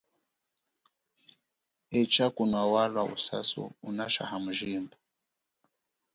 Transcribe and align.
Etsha 1.99 2.27
kunwa 2.35 2.61
walwa 2.73 3.03
usasu 3.15 3.63
unashaha 3.89 4.35
mujimba. 4.43 4.95